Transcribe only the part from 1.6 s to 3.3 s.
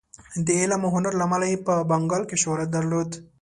په بنګال کې شهرت درلود.